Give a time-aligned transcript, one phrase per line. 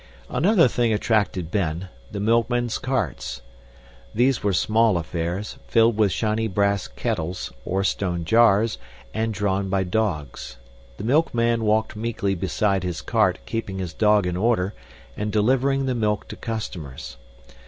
[0.29, 3.43] Another thing attracted Ben the milkmen's carts.
[4.15, 8.79] These were small affairs, filled with shiny brass kettles, or stone jars,
[9.13, 10.57] and drawn by dogs.
[10.97, 14.73] The milkman walked meekly beside his cart, keeping his dog in order,
[15.15, 17.17] and delivering the milk to customers.